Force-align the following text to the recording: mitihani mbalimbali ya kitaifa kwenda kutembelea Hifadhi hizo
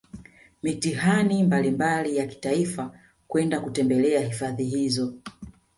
mitihani 0.63 1.43
mbalimbali 1.43 2.17
ya 2.17 2.27
kitaifa 2.27 2.91
kwenda 3.27 3.59
kutembelea 3.61 4.21
Hifadhi 4.21 4.63
hizo 4.65 5.13